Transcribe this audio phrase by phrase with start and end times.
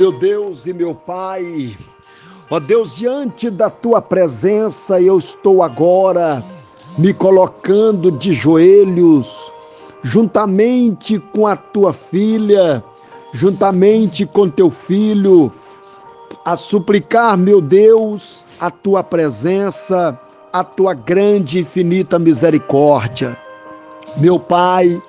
[0.00, 1.78] Meu Deus e meu Pai,
[2.50, 6.42] ó Deus, diante da tua presença eu estou agora
[6.98, 9.52] me colocando de joelhos,
[10.02, 12.82] juntamente com a tua filha,
[13.32, 15.52] juntamente com teu filho,
[16.44, 20.18] a suplicar, meu Deus, a tua presença,
[20.52, 23.38] a tua grande e infinita misericórdia.
[24.16, 25.00] Meu Pai,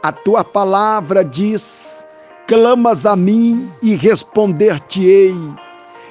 [0.00, 2.06] a tua palavra diz:
[2.48, 5.34] clamas a mim e responder-te-ei.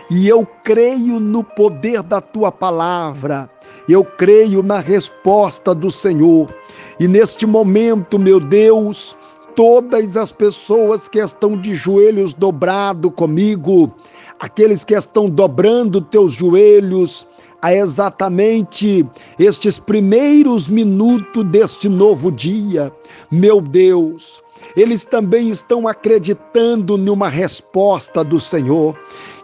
[0.10, 3.50] E eu creio no poder da tua palavra,
[3.90, 6.48] eu creio na resposta do Senhor.
[7.00, 9.18] E neste momento, meu Deus,
[9.56, 13.92] todas as pessoas que estão de joelhos dobrados comigo,
[14.40, 17.28] aqueles que estão dobrando teus joelhos,
[17.64, 19.04] a exatamente
[19.40, 22.94] estes primeiros minutos deste novo dia.
[23.32, 24.44] Meu Deus,
[24.78, 28.96] eles também estão acreditando numa resposta do Senhor.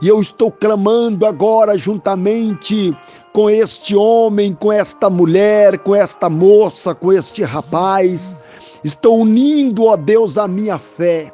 [0.02, 2.96] E eu estou clamando agora juntamente
[3.34, 8.36] com este homem, com esta mulher, com esta moça, com este rapaz.
[8.84, 11.34] Estou unindo, ó Deus, a minha fé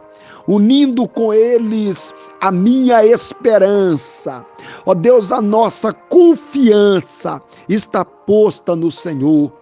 [0.49, 4.43] unindo com eles a minha esperança.
[4.83, 9.58] Ó Deus, a nossa confiança está posta no Senhor.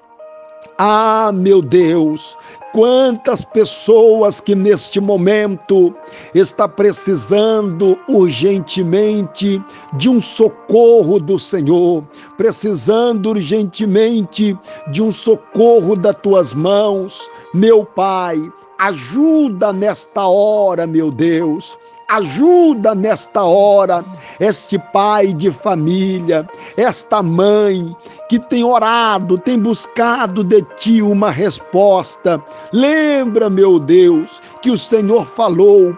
[0.77, 2.37] Ah, meu Deus,
[2.73, 5.95] quantas pessoas que neste momento
[6.33, 9.61] está precisando urgentemente
[9.93, 12.03] de um socorro do Senhor,
[12.37, 14.57] precisando urgentemente
[14.91, 18.37] de um socorro das tuas mãos, meu Pai,
[18.79, 21.75] Ajuda nesta hora, meu Deus.
[22.07, 24.05] Ajuda nesta hora
[24.39, 27.93] este pai de família, esta mãe
[28.27, 32.43] que tem orado, tem buscado de ti uma resposta.
[32.71, 35.97] Lembra, meu Deus, que o Senhor falou: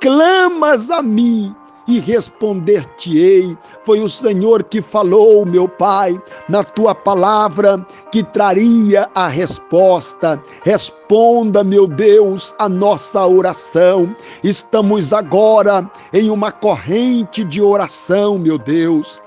[0.00, 1.54] clamas a mim
[1.88, 3.56] e responder-te-ei.
[3.82, 10.40] Foi o Senhor que falou, meu Pai, na tua palavra, que traria a resposta.
[10.62, 14.14] Responda, meu Deus, a nossa oração.
[14.44, 19.18] Estamos agora em uma corrente de oração, meu Deus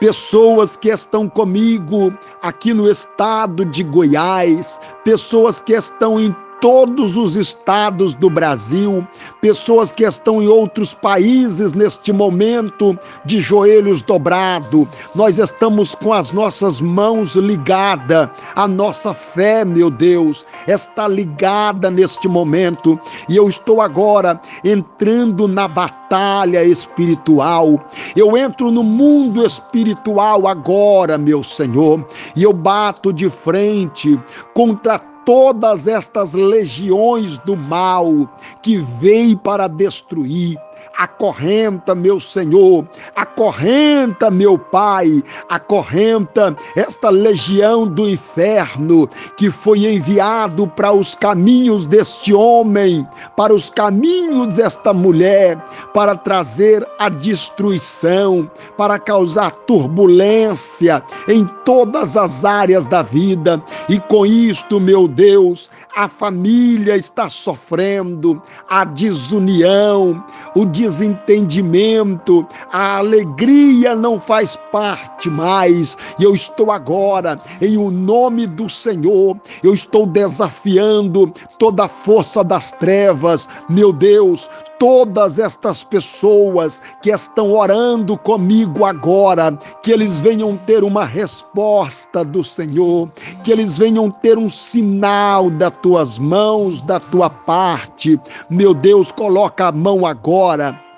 [0.00, 2.12] pessoas que estão comigo
[2.42, 9.06] aqui no estado de Goiás, pessoas que estão em todos os estados do Brasil,
[9.40, 14.86] pessoas que estão em outros países neste momento de joelhos dobrados.
[15.14, 22.28] Nós estamos com as nossas mãos ligadas, a nossa fé, meu Deus, está ligada neste
[22.28, 23.00] momento.
[23.28, 27.82] E eu estou agora entrando na batalha espiritual.
[28.14, 32.06] Eu entro no mundo espiritual agora, meu Senhor,
[32.36, 34.20] e eu bato de frente
[34.54, 38.28] contra todas estas legiões do mal
[38.60, 40.58] que veio para destruir
[40.98, 42.86] acorrenta, meu Senhor,
[43.16, 52.34] acorrenta, meu Pai, acorrenta esta legião do inferno que foi enviado para os caminhos deste
[52.34, 55.56] homem, para os caminhos desta mulher,
[55.94, 63.62] para trazer a destruição, para causar turbulência em todas as áreas da vida.
[63.88, 70.24] E com isto, meu Deus, a família está sofrendo, a desunião,
[70.54, 75.96] o desentendimento, a alegria não faz parte mais.
[76.18, 82.42] E eu estou agora, em o nome do Senhor, eu estou desafiando toda a força
[82.42, 84.48] das trevas, meu Deus,
[84.80, 92.42] todas estas pessoas que estão orando comigo agora, que eles venham ter uma resposta do
[92.42, 93.10] Senhor,
[93.44, 98.18] que eles venham ter um sinal das tuas mãos, da tua parte.
[98.48, 100.89] Meu Deus, coloca a mão agora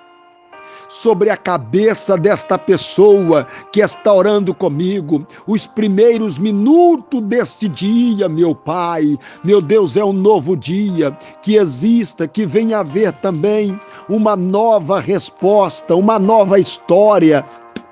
[0.93, 5.27] sobre a cabeça desta pessoa que está orando comigo.
[5.47, 11.17] Os primeiros minutos deste dia, meu Pai, meu Deus, é um novo dia.
[11.41, 17.43] Que exista, que venha haver também uma nova resposta, uma nova história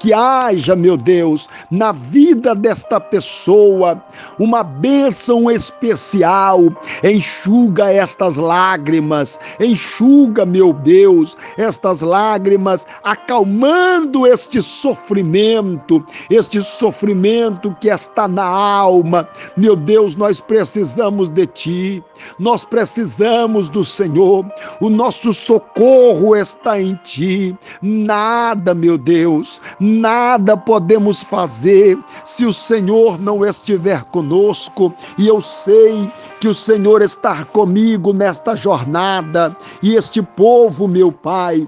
[0.01, 4.03] que haja, meu Deus, na vida desta pessoa
[4.39, 6.61] uma bênção especial.
[7.05, 18.27] Enxuga estas lágrimas, enxuga, meu Deus, estas lágrimas, acalmando este sofrimento, este sofrimento que está
[18.27, 19.29] na alma.
[19.57, 22.05] Meu Deus, nós precisamos de Ti,
[22.39, 24.47] nós precisamos do Senhor,
[24.81, 27.57] o nosso socorro está em Ti.
[27.83, 29.61] Nada, meu Deus,
[29.91, 36.11] nada podemos fazer se o Senhor não estiver conosco, e eu sei
[36.41, 41.67] que o Senhor está comigo nesta jornada, e este povo, meu Pai,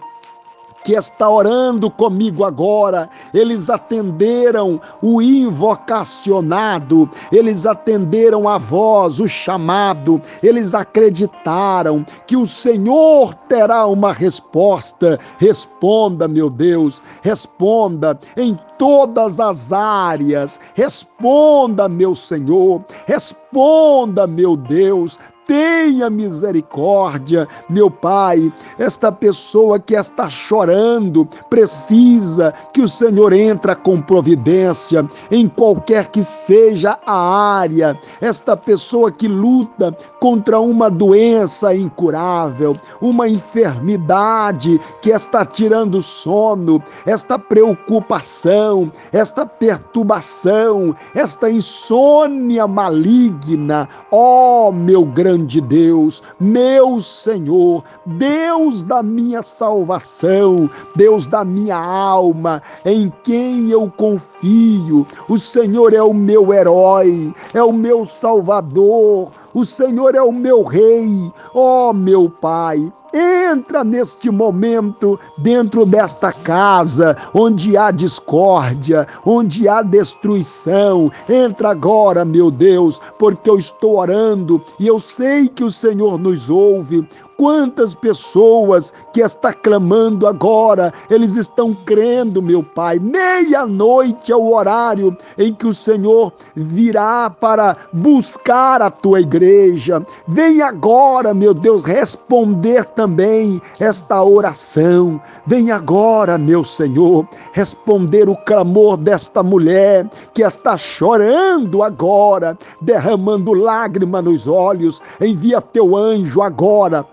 [0.85, 10.21] que está orando comigo agora, eles atenderam o invocacionado, eles atenderam a voz, o chamado,
[10.43, 15.19] eles acreditaram que o Senhor terá uma resposta.
[15.39, 20.59] Responda, meu Deus, responda em todas as áreas.
[20.75, 28.53] Responda, meu Senhor, responda, meu Deus, tenha misericórdia, meu Pai.
[28.79, 36.23] Esta pessoa que está chorando precisa que o Senhor entra com providência em qualquer que
[36.23, 37.99] seja a área.
[38.21, 47.39] Esta pessoa que luta contra uma doença incurável, uma enfermidade que está tirando sono, esta
[47.39, 53.89] preocupação, esta perturbação, esta insônia maligna.
[54.11, 61.77] Ó, oh, meu grande grande Deus, meu Senhor, Deus da minha salvação, Deus da minha
[61.77, 65.07] alma, em quem eu confio.
[65.29, 69.33] O Senhor é o meu herói, é o meu salvador.
[69.55, 72.93] O Senhor é o meu rei, ó oh, meu Pai.
[73.15, 81.13] Entra neste momento dentro desta casa onde há discórdia, onde há destruição.
[81.29, 86.49] Entra agora, meu Deus, porque eu estou orando e eu sei que o Senhor nos
[86.49, 87.07] ouve.
[87.43, 93.01] Quantas pessoas que está clamando agora, eles estão crendo, meu Pai.
[93.01, 100.07] Meia-noite é o horário em que o Senhor virá para buscar a tua igreja.
[100.29, 105.21] Vem agora, meu Deus, responder também esta oração.
[105.45, 114.23] Vem agora, meu Senhor, responder o clamor desta mulher que está chorando agora, derramando lágrima
[114.23, 115.03] nos olhos.
[115.21, 117.05] Envia teu anjo agora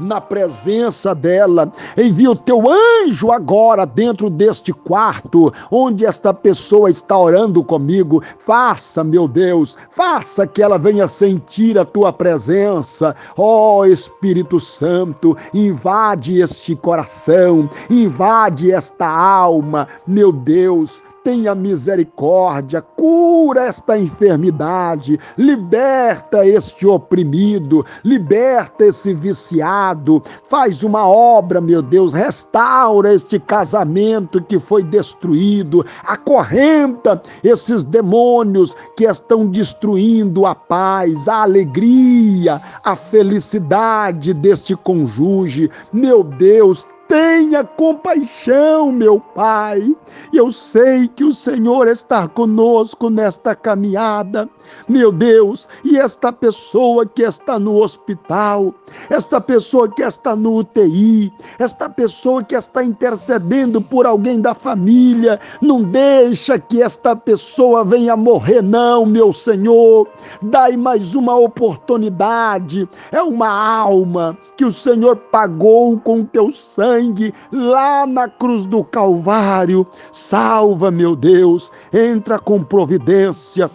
[0.00, 1.72] na presença dela.
[1.96, 8.22] Envia o teu anjo agora dentro deste quarto onde esta pessoa está orando comigo.
[8.38, 13.14] Faça, meu Deus, faça que ela venha sentir a tua presença.
[13.36, 23.66] Ó oh, Espírito Santo, invade este coração, invade esta alma, meu Deus tenha misericórdia, cura
[23.66, 33.38] esta enfermidade, liberta este oprimido, liberta esse viciado, faz uma obra, meu Deus, restaura este
[33.38, 42.96] casamento que foi destruído, acorrenta esses demônios que estão destruindo a paz, a alegria, a
[42.96, 45.70] felicidade deste cônjuge.
[45.92, 49.96] Meu Deus, Tenha compaixão, meu Pai.
[50.30, 54.46] Eu sei que o Senhor está conosco nesta caminhada,
[54.86, 55.66] meu Deus.
[55.82, 58.74] E esta pessoa que está no hospital,
[59.08, 65.40] esta pessoa que está no UTI, esta pessoa que está intercedendo por alguém da família,
[65.62, 70.06] não deixa que esta pessoa venha morrer, não, meu Senhor.
[70.42, 72.86] Dai mais uma oportunidade.
[73.10, 78.82] É uma alma que o Senhor pagou com teu sangue sangue lá na cruz do
[78.82, 79.86] Calvário.
[80.12, 83.70] Salva, meu Deus, entra com providência.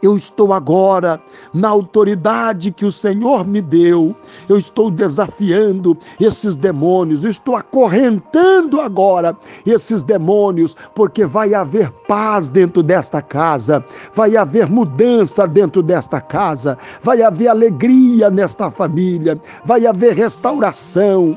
[0.00, 1.20] Eu estou agora
[1.52, 4.14] na autoridade que o Senhor me deu.
[4.48, 12.80] Eu estou desafiando esses demônios, estou acorrentando agora esses demônios, porque vai haver paz dentro
[12.80, 13.84] desta casa,
[14.14, 21.36] vai haver mudança dentro desta casa, vai haver alegria nesta família, vai haver restauração,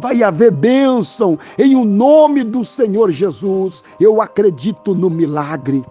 [0.00, 3.84] vai haver bênção em o nome do Senhor Jesus.
[3.98, 5.84] Eu acredito no milagre.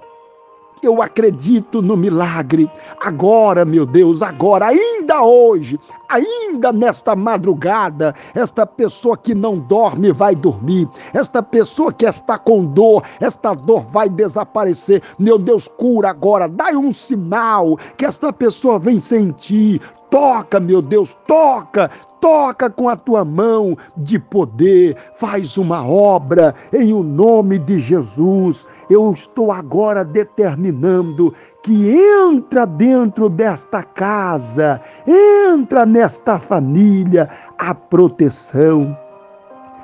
[0.81, 2.69] Eu acredito no milagre.
[3.03, 10.35] Agora, meu Deus, agora, ainda hoje, ainda nesta madrugada, esta pessoa que não dorme vai
[10.35, 10.87] dormir.
[11.13, 15.01] Esta pessoa que está com dor, esta dor vai desaparecer.
[15.17, 16.47] Meu Deus, cura agora.
[16.47, 19.81] Dai um sinal que esta pessoa vem sentir.
[20.09, 26.91] Toca, meu Deus, toca, toca com a tua mão de poder, faz uma obra em
[26.93, 28.65] o nome de Jesus.
[28.89, 38.97] Eu estou agora determinando que entra dentro desta casa, entra nesta família a proteção,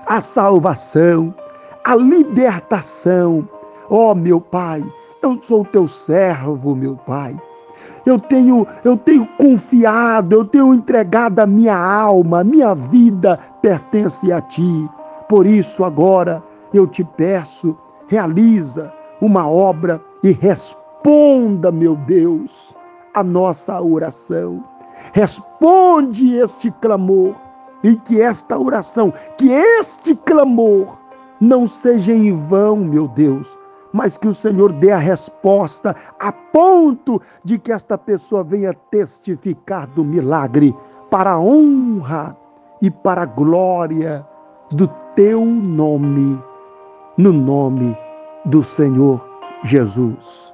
[0.08, 1.34] a salvação,
[1.84, 3.48] a libertação.
[3.90, 4.84] Ó oh, meu Pai,
[5.22, 7.38] eu sou teu servo, meu Pai
[8.06, 14.40] eu tenho, eu tenho confiado, eu tenho entregado a minha alma, minha vida pertence a
[14.42, 14.90] ti.
[15.28, 16.44] Por isso agora
[16.74, 17.76] eu te peço,
[18.08, 22.76] realiza uma obra e responda, meu Deus,
[23.14, 24.64] a nossa oração.
[25.14, 27.36] Responde este clamor
[27.84, 30.98] e que esta oração, que este clamor
[31.40, 33.58] não seja em vão, meu Deus,
[33.94, 39.88] mas que o Senhor dê a resposta a ponto de que esta pessoa venha testificar
[39.88, 40.76] do milagre
[41.10, 42.36] para a honra
[42.82, 44.26] e para a glória
[44.72, 46.42] do teu nome,
[47.18, 47.96] no nome
[48.46, 49.22] do Senhor
[49.66, 50.45] Jesus.